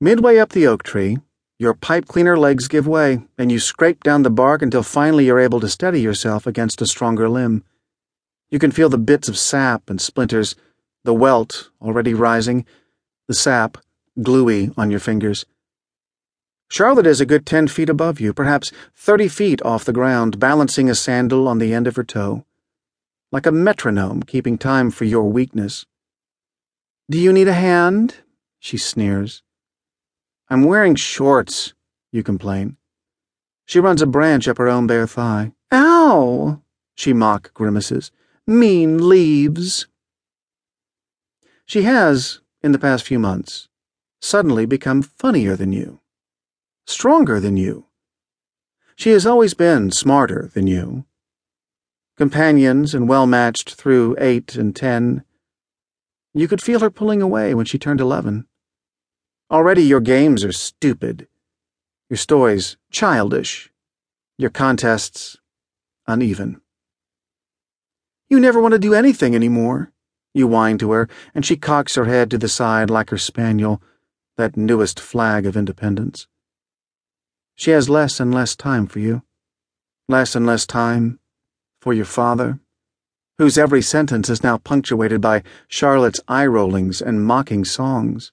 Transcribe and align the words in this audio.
Midway 0.00 0.38
up 0.38 0.50
the 0.50 0.68
oak 0.68 0.84
tree, 0.84 1.18
your 1.58 1.74
pipe 1.74 2.06
cleaner 2.06 2.38
legs 2.38 2.68
give 2.68 2.86
way, 2.86 3.20
and 3.36 3.50
you 3.50 3.58
scrape 3.58 4.04
down 4.04 4.22
the 4.22 4.30
bark 4.30 4.62
until 4.62 4.84
finally 4.84 5.26
you're 5.26 5.40
able 5.40 5.58
to 5.58 5.68
steady 5.68 6.00
yourself 6.00 6.46
against 6.46 6.80
a 6.80 6.86
stronger 6.86 7.28
limb. 7.28 7.64
You 8.48 8.60
can 8.60 8.70
feel 8.70 8.88
the 8.88 8.96
bits 8.96 9.28
of 9.28 9.36
sap 9.36 9.90
and 9.90 10.00
splinters, 10.00 10.54
the 11.02 11.12
welt 11.12 11.70
already 11.82 12.14
rising, 12.14 12.64
the 13.26 13.34
sap 13.34 13.76
gluey 14.22 14.70
on 14.76 14.88
your 14.88 15.00
fingers. 15.00 15.46
Charlotte 16.70 17.06
is 17.08 17.20
a 17.20 17.26
good 17.26 17.44
ten 17.44 17.66
feet 17.66 17.88
above 17.88 18.20
you, 18.20 18.32
perhaps 18.32 18.70
thirty 18.94 19.26
feet 19.26 19.60
off 19.62 19.84
the 19.84 19.92
ground, 19.92 20.38
balancing 20.38 20.88
a 20.88 20.94
sandal 20.94 21.48
on 21.48 21.58
the 21.58 21.74
end 21.74 21.88
of 21.88 21.96
her 21.96 22.04
toe. 22.04 22.44
Like 23.32 23.46
a 23.46 23.52
metronome 23.52 24.22
keeping 24.22 24.58
time 24.58 24.92
for 24.92 25.06
your 25.06 25.24
weakness. 25.24 25.86
Do 27.10 27.18
you 27.18 27.32
need 27.32 27.48
a 27.48 27.52
hand? 27.52 28.18
She 28.60 28.78
sneers. 28.78 29.42
I'm 30.50 30.64
wearing 30.64 30.94
shorts, 30.94 31.74
you 32.10 32.22
complain. 32.22 32.76
She 33.66 33.80
runs 33.80 34.00
a 34.00 34.06
branch 34.06 34.48
up 34.48 34.58
her 34.58 34.68
own 34.68 34.86
bare 34.86 35.06
thigh. 35.06 35.52
Ow! 35.72 36.62
She 36.94 37.12
mock 37.12 37.52
grimaces. 37.54 38.10
Mean 38.46 39.08
leaves. 39.08 39.86
She 41.66 41.82
has, 41.82 42.40
in 42.62 42.72
the 42.72 42.78
past 42.78 43.04
few 43.04 43.18
months, 43.18 43.68
suddenly 44.20 44.64
become 44.64 45.02
funnier 45.02 45.54
than 45.54 45.72
you 45.72 46.00
stronger 46.88 47.38
than 47.38 47.56
you. 47.56 47.84
She 48.96 49.10
has 49.10 49.26
always 49.26 49.54
been 49.54 49.90
smarter 49.90 50.50
than 50.54 50.66
you. 50.66 51.04
Companions 52.16 52.94
and 52.94 53.08
well 53.08 53.26
matched 53.26 53.74
through 53.74 54.16
eight 54.18 54.56
and 54.56 54.74
ten. 54.74 55.22
You 56.34 56.48
could 56.48 56.62
feel 56.62 56.80
her 56.80 56.90
pulling 56.90 57.22
away 57.22 57.54
when 57.54 57.66
she 57.66 57.78
turned 57.78 58.00
eleven. 58.00 58.46
Already 59.50 59.82
your 59.82 60.00
games 60.00 60.44
are 60.44 60.52
stupid, 60.52 61.26
your 62.10 62.18
stories 62.18 62.76
childish, 62.90 63.70
your 64.36 64.50
contests 64.50 65.38
uneven. 66.06 66.60
You 68.28 68.40
never 68.40 68.60
want 68.60 68.72
to 68.72 68.78
do 68.78 68.92
anything 68.92 69.34
any 69.34 69.48
more. 69.48 69.90
You 70.34 70.46
whine 70.46 70.76
to 70.78 70.92
her, 70.92 71.08
and 71.34 71.46
she 71.46 71.56
cocks 71.56 71.94
her 71.94 72.04
head 72.04 72.30
to 72.30 72.36
the 72.36 72.48
side 72.48 72.90
like 72.90 73.08
her 73.08 73.16
spaniel, 73.16 73.80
that 74.36 74.54
newest 74.54 75.00
flag 75.00 75.46
of 75.46 75.56
independence. 75.56 76.26
She 77.54 77.70
has 77.70 77.88
less 77.88 78.20
and 78.20 78.34
less 78.34 78.54
time 78.54 78.86
for 78.86 78.98
you. 78.98 79.22
Less 80.08 80.36
and 80.36 80.44
less 80.44 80.66
time 80.66 81.20
for 81.80 81.94
your 81.94 82.04
father, 82.04 82.60
whose 83.38 83.56
every 83.56 83.80
sentence 83.80 84.28
is 84.28 84.42
now 84.42 84.58
punctuated 84.58 85.22
by 85.22 85.42
Charlotte's 85.68 86.20
eye 86.28 86.46
rollings 86.46 87.00
and 87.00 87.24
mocking 87.24 87.64
songs, 87.64 88.30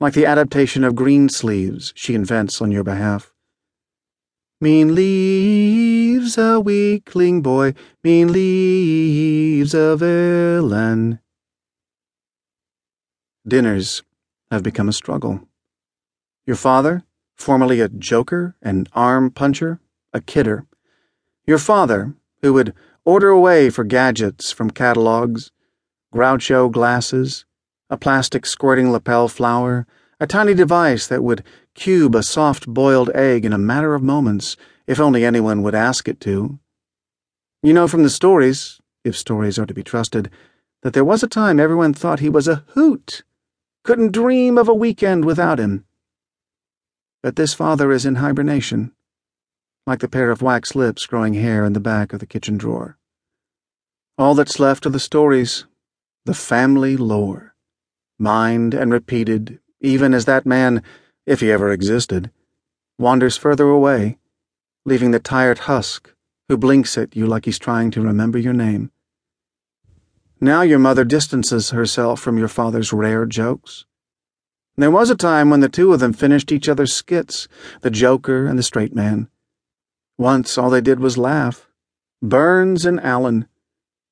like 0.00 0.14
the 0.14 0.26
adaptation 0.26 0.84
of 0.84 0.94
Greensleeves 0.94 1.92
she 1.96 2.14
invents 2.14 2.60
on 2.60 2.70
your 2.70 2.84
behalf. 2.84 3.32
Mean 4.60 4.94
leaves 4.94 6.36
a 6.36 6.58
weakling 6.60 7.42
boy, 7.42 7.74
mean 8.02 8.32
leaves 8.32 9.74
a 9.74 9.96
villain. 9.96 11.20
Dinners 13.46 14.02
have 14.50 14.62
become 14.62 14.88
a 14.88 14.92
struggle. 14.92 15.40
Your 16.46 16.56
father? 16.56 17.04
formerly 17.38 17.80
a 17.80 17.88
joker, 17.88 18.56
an 18.62 18.86
arm 18.92 19.30
puncher, 19.30 19.80
a 20.12 20.20
kidder. 20.20 20.66
Your 21.46 21.58
father, 21.58 22.14
who 22.42 22.52
would 22.52 22.74
order 23.04 23.28
away 23.28 23.70
for 23.70 23.84
gadgets 23.84 24.50
from 24.50 24.70
catalogs, 24.70 25.52
Groucho 26.12 26.70
glasses, 26.70 27.44
a 27.90 27.96
plastic 27.96 28.44
squirting 28.44 28.92
lapel 28.92 29.28
flower, 29.28 29.86
a 30.20 30.26
tiny 30.26 30.54
device 30.54 31.06
that 31.06 31.22
would 31.22 31.44
cube 31.74 32.14
a 32.14 32.22
soft 32.22 32.66
boiled 32.66 33.10
egg 33.14 33.44
in 33.44 33.52
a 33.52 33.58
matter 33.58 33.94
of 33.94 34.02
moments, 34.02 34.56
if 34.86 35.00
only 35.00 35.24
anyone 35.24 35.62
would 35.62 35.74
ask 35.74 36.08
it 36.08 36.20
to. 36.20 36.58
You 37.62 37.72
know 37.72 37.88
from 37.88 38.02
the 38.02 38.10
stories, 38.10 38.80
if 39.04 39.16
stories 39.16 39.58
are 39.58 39.66
to 39.66 39.74
be 39.74 39.82
trusted, 39.82 40.30
that 40.82 40.92
there 40.92 41.04
was 41.04 41.22
a 41.22 41.28
time 41.28 41.58
everyone 41.58 41.94
thought 41.94 42.20
he 42.20 42.28
was 42.28 42.46
a 42.46 42.64
hoot, 42.74 43.22
couldn't 43.84 44.12
dream 44.12 44.58
of 44.58 44.68
a 44.68 44.74
weekend 44.74 45.24
without 45.24 45.58
him. 45.58 45.84
But 47.22 47.36
this 47.36 47.54
father 47.54 47.90
is 47.90 48.06
in 48.06 48.16
hibernation, 48.16 48.92
like 49.86 50.00
the 50.00 50.08
pair 50.08 50.30
of 50.30 50.42
wax 50.42 50.74
lips 50.74 51.06
growing 51.06 51.34
hair 51.34 51.64
in 51.64 51.72
the 51.72 51.80
back 51.80 52.12
of 52.12 52.20
the 52.20 52.26
kitchen 52.26 52.58
drawer. 52.58 52.98
All 54.16 54.34
that's 54.34 54.60
left 54.60 54.84
are 54.86 54.90
the 54.90 55.00
stories, 55.00 55.64
the 56.24 56.34
family 56.34 56.96
lore, 56.96 57.54
mined 58.18 58.74
and 58.74 58.92
repeated, 58.92 59.60
even 59.80 60.14
as 60.14 60.24
that 60.24 60.46
man, 60.46 60.82
if 61.26 61.40
he 61.40 61.52
ever 61.52 61.70
existed, 61.70 62.30
wanders 62.98 63.36
further 63.36 63.68
away, 63.68 64.18
leaving 64.84 65.10
the 65.10 65.20
tired 65.20 65.60
husk 65.60 66.12
who 66.48 66.56
blinks 66.56 66.96
at 66.96 67.14
you 67.14 67.26
like 67.26 67.44
he's 67.44 67.58
trying 67.58 67.90
to 67.90 68.00
remember 68.00 68.38
your 68.38 68.54
name. 68.54 68.90
Now 70.40 70.62
your 70.62 70.78
mother 70.78 71.04
distances 71.04 71.70
herself 71.70 72.20
from 72.20 72.38
your 72.38 72.48
father's 72.48 72.92
rare 72.92 73.26
jokes 73.26 73.84
there 74.78 74.92
was 74.92 75.10
a 75.10 75.16
time 75.16 75.50
when 75.50 75.58
the 75.58 75.68
two 75.68 75.92
of 75.92 75.98
them 75.98 76.12
finished 76.12 76.52
each 76.52 76.68
other's 76.68 76.92
skits, 76.92 77.48
the 77.80 77.90
Joker 77.90 78.46
and 78.46 78.56
the 78.56 78.62
Straight 78.62 78.94
Man. 78.94 79.28
Once 80.16 80.56
all 80.56 80.70
they 80.70 80.80
did 80.80 81.00
was 81.00 81.18
laugh. 81.18 81.68
Burns 82.22 82.86
and 82.86 83.00
Allen, 83.00 83.48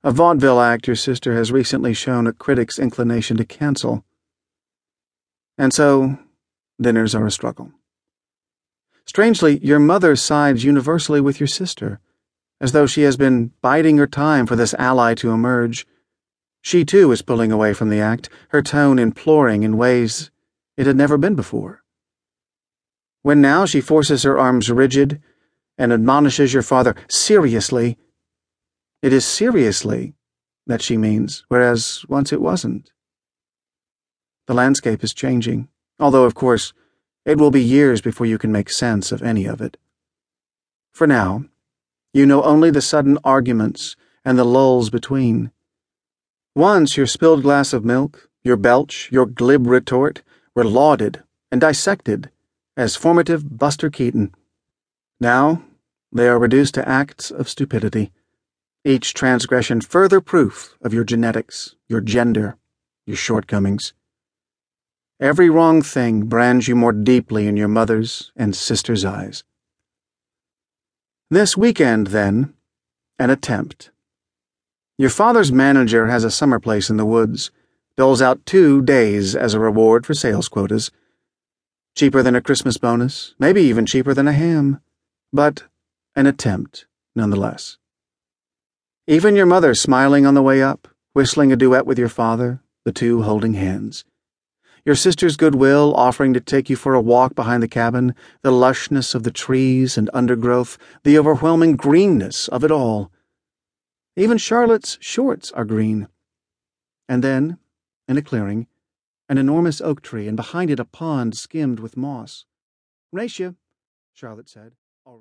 a 0.06 0.12
vaudeville 0.12 0.61
act 0.61 0.87
your 0.87 0.94
sister 0.94 1.34
has 1.34 1.50
recently 1.50 1.93
shown 1.93 2.28
a 2.28 2.33
critic's 2.33 2.78
inclination 2.78 3.37
to 3.37 3.44
cancel. 3.44 4.05
And 5.59 5.75
so, 5.75 6.17
dinners 6.81 7.12
are 7.12 7.27
a 7.27 7.31
struggle. 7.33 7.72
Strangely, 9.05 9.59
your 9.65 9.81
mother 9.81 10.15
sides 10.15 10.62
universally 10.62 11.21
with 11.21 11.41
your 11.41 11.49
sister, 11.49 11.99
as 12.61 12.71
though 12.71 12.87
she 12.87 13.03
has 13.03 13.16
been 13.16 13.50
biding 13.62 13.99
her 13.99 14.06
time 14.06 14.47
for 14.47 14.55
this 14.55 14.75
ally 14.75 15.15
to 15.15 15.33
emerge. 15.33 15.89
She 16.62 16.84
too 16.84 17.11
is 17.11 17.21
pulling 17.21 17.50
away 17.50 17.72
from 17.72 17.89
the 17.89 18.00
act, 18.00 18.28
her 18.50 18.62
tone 18.62 19.00
imploring 19.00 19.65
in 19.65 19.77
ways 19.77 20.31
it 20.77 20.87
had 20.87 20.97
never 20.97 21.19
been 21.19 21.34
before. 21.34 21.83
When 23.22 23.41
now 23.41 23.66
she 23.66 23.81
forces 23.81 24.22
her 24.22 24.39
arms 24.39 24.71
rigid 24.71 25.21
and 25.77 25.93
admonishes 25.93 26.55
your 26.55 26.62
father 26.62 26.95
seriously, 27.09 27.99
it 29.03 29.12
is 29.12 29.25
seriously 29.25 30.15
that 30.67 30.83
she 30.83 30.97
means, 30.97 31.45
whereas 31.49 32.05
once 32.09 32.33
it 32.33 32.41
wasn't. 32.41 32.93
The 34.47 34.55
landscape 34.55 35.03
is 35.03 35.15
changing, 35.15 35.69
although, 35.99 36.25
of 36.25 36.34
course, 36.34 36.73
it 37.25 37.39
will 37.39 37.51
be 37.51 37.62
years 37.62 38.01
before 38.01 38.27
you 38.27 38.39
can 38.39 38.53
make 38.53 38.71
sense 38.71 39.12
of 39.12 39.23
any 39.23 39.47
of 39.47 39.61
it. 39.61 39.77
For 40.93 41.07
now, 41.07 41.45
you 42.15 42.25
know 42.25 42.43
only 42.43 42.71
the 42.71 42.81
sudden 42.81 43.19
arguments 43.25 43.97
and 44.25 44.39
the 44.39 44.45
lulls 44.45 44.91
between. 44.91 45.51
Once 46.55 46.97
your 46.97 47.07
spilled 47.07 47.43
glass 47.43 47.73
of 47.73 47.84
milk, 47.84 48.28
your 48.43 48.57
belch, 48.57 49.11
your 49.13 49.27
glib 49.27 49.67
retort, 49.67 50.23
were 50.55 50.65
lauded 50.65 51.23
and 51.53 51.61
dissected 51.61 52.31
as 52.77 52.97
formative 52.97 53.59
Buster 53.59 53.91
Keaton. 53.91 54.34
Now 55.21 55.63
they 56.13 56.28
are 56.28 56.39
reduced 56.39 56.75
to 56.75 56.89
acts 56.89 57.31
of 57.31 57.49
stupidity, 57.49 58.13
each 58.86 59.12
transgression 59.14 59.80
further 59.80 60.20
proof 60.20 60.76
of 60.80 60.94
your 60.94 61.02
genetics, 61.02 61.74
your 61.88 62.00
gender, 62.00 62.56
your 63.04 63.16
shortcomings. 63.16 63.92
Every 65.19 65.50
wrong 65.50 65.82
thing 65.82 66.26
brands 66.26 66.69
you 66.69 66.76
more 66.76 66.92
deeply 66.92 67.48
in 67.48 67.56
your 67.56 67.69
mother's 67.69 68.30
and 68.36 68.54
sister's 68.54 69.04
eyes. 69.04 69.42
This 71.30 71.56
weekend, 71.56 72.08
then, 72.08 72.54
an 73.19 73.30
attempt. 73.30 73.91
Your 74.98 75.10
father's 75.10 75.50
manager 75.50 76.06
has 76.06 76.22
a 76.22 76.30
summer 76.30 76.60
place 76.60 76.88
in 76.88 76.97
the 76.97 77.04
woods 77.04 77.50
doles 77.97 78.22
out 78.22 78.44
two 78.47 78.82
days 78.82 79.34
as 79.34 79.54
a 79.54 79.60
reward 79.60 80.06
for 80.06 80.14
sales 80.14 80.48
quotas. 80.48 80.91
Cheaper 81.97 82.22
than 82.22 82.36
a 82.36 82.42
Christmas 82.42 82.77
bonus, 82.77 83.34
maybe 83.39 83.62
even 83.62 83.86
cheaper 83.86 84.15
than 84.15 84.28
a 84.28 84.32
ham, 84.32 84.80
but 85.32 85.65
an 86.15 86.27
attempt, 86.27 86.86
nonetheless. 87.15 87.78
Even 89.08 89.36
your 89.36 89.47
mother 89.47 89.72
smiling 89.72 90.26
on 90.26 90.34
the 90.34 90.42
way 90.42 90.60
up, 90.60 90.88
whistling 91.12 91.53
a 91.53 91.56
duet 91.56 91.86
with 91.86 91.97
your 91.97 92.08
father, 92.08 92.60
the 92.84 92.91
two 92.91 93.22
holding 93.22 93.54
hands. 93.54 94.04
Your 94.84 94.97
sister's 94.97 95.36
goodwill 95.36 95.94
offering 95.94 96.34
to 96.34 96.41
take 96.41 96.68
you 96.68 96.74
for 96.74 96.92
a 96.94 97.00
walk 97.00 97.36
behind 97.36 97.62
the 97.62 97.68
cabin, 97.68 98.16
the 98.42 98.50
lushness 98.50 99.14
of 99.14 99.22
the 99.22 99.30
trees 99.30 99.97
and 99.97 100.10
undergrowth, 100.12 100.76
the 101.04 101.16
overwhelming 101.16 101.76
greenness 101.76 102.48
of 102.48 102.64
it 102.64 102.72
all. 102.72 103.12
Even 104.16 104.38
Charlotte's 104.38 104.98
shorts 105.00 105.53
are 105.53 105.64
green. 105.64 106.08
And 107.08 107.22
then, 107.22 107.58
in 108.08 108.16
a 108.16 108.22
clearing, 108.22 108.66
an 109.28 109.38
enormous 109.38 109.80
oak 109.80 110.03
tree, 110.03 110.26
and 110.26 110.36
behind 110.36 110.68
it 110.68 110.80
a 110.80 110.84
pond 110.84 111.36
skimmed 111.36 111.78
with 111.78 111.97
moss. 111.97 112.44
Ratia, 113.12 113.54
Charlotte 114.14 114.48
said. 114.48 114.72